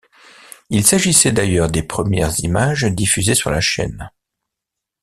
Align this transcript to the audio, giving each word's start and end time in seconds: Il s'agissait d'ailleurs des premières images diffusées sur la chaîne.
Il 0.71 0.83
s'agissait 0.83 1.31
d'ailleurs 1.31 1.69
des 1.69 1.83
premières 1.83 2.31
images 2.39 2.85
diffusées 2.85 3.35
sur 3.35 3.51
la 3.51 3.61
chaîne. 3.61 4.09